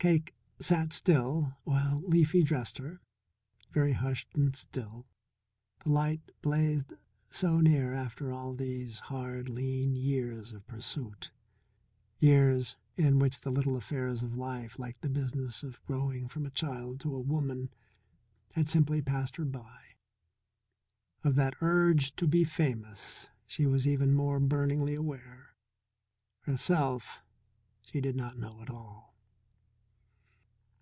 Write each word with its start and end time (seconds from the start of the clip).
Cake 0.00 0.34
sat 0.60 0.92
still 0.92 1.56
while 1.64 2.02
Leafy 2.02 2.42
dressed 2.42 2.76
her, 2.76 3.00
very 3.72 3.94
hushed 3.94 4.28
and 4.34 4.54
still. 4.54 5.06
The 5.82 5.88
light 5.92 6.20
blazed 6.42 6.92
so 7.16 7.60
near 7.60 7.94
after 7.94 8.30
all 8.30 8.52
these 8.52 8.98
hard, 8.98 9.48
lean 9.48 9.94
years 9.96 10.52
of 10.52 10.66
pursuit, 10.66 11.30
years 12.18 12.76
in 12.98 13.18
which 13.18 13.40
the 13.40 13.50
little 13.50 13.78
affairs 13.78 14.22
of 14.22 14.36
life, 14.36 14.78
like 14.78 15.00
the 15.00 15.08
business 15.08 15.62
of 15.62 15.82
growing 15.86 16.28
from 16.28 16.44
a 16.44 16.50
child 16.50 17.00
to 17.00 17.14
a 17.16 17.18
woman, 17.18 17.70
had 18.52 18.68
simply 18.68 19.00
passed 19.00 19.36
her 19.36 19.46
by. 19.46 19.84
Of 21.22 21.34
that 21.36 21.54
Urge 21.62 22.14
to 22.16 22.26
be 22.26 22.44
famous 22.44 23.30
she 23.46 23.64
was 23.64 23.88
even 23.88 24.12
more 24.12 24.38
burningly 24.38 24.94
aware; 24.96 25.56
herself 26.42 27.22
she 27.80 28.02
did 28.02 28.16
not 28.16 28.36
know 28.38 28.60
at 28.60 28.68
all. 28.68 29.14